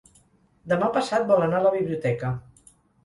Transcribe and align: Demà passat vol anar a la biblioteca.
Demà 0.71 0.87
passat 0.95 1.27
vol 1.33 1.45
anar 1.49 1.59
a 1.59 1.67
la 1.67 1.75
biblioteca. 1.79 2.33